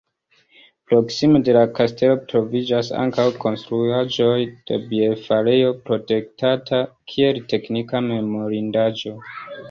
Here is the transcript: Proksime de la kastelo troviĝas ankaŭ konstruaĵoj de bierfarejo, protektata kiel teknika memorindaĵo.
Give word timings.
Proksime 0.91 1.39
de 1.47 1.53
la 1.57 1.61
kastelo 1.79 2.13
troviĝas 2.31 2.87
ankaŭ 3.01 3.25
konstruaĵoj 3.43 4.37
de 4.71 4.79
bierfarejo, 4.93 5.75
protektata 5.89 6.79
kiel 7.13 7.39
teknika 7.53 8.01
memorindaĵo. 8.07 9.15